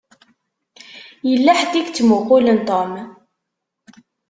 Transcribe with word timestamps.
Yella 1.29 1.51
ḥedd 1.59 1.73
i 1.75 1.81
yettmuqqulen 1.81 2.59
Tom. 2.67 2.91